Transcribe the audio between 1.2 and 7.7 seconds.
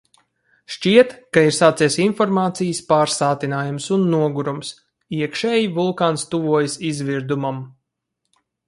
ka ir sācies informācijas pārsātinājums un nogurums... iekšēji vulkāns tuvojas izvirdumam...